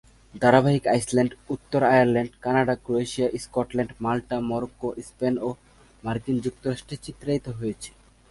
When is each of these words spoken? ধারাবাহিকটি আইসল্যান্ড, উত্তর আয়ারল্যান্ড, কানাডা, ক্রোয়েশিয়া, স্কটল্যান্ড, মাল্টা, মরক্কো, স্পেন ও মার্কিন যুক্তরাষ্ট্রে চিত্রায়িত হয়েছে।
ধারাবাহিকটি 0.33 0.87
আইসল্যান্ড, 0.93 1.31
উত্তর 1.49 1.81
আয়ারল্যান্ড, 1.93 2.31
কানাডা, 2.43 2.75
ক্রোয়েশিয়া, 2.85 3.27
স্কটল্যান্ড, 3.43 3.91
মাল্টা, 4.03 4.37
মরক্কো, 4.49 4.89
স্পেন 5.07 5.33
ও 5.47 5.49
মার্কিন 6.03 6.37
যুক্তরাষ্ট্রে 6.45 6.95
চিত্রায়িত 7.05 7.47
হয়েছে। 7.59 7.89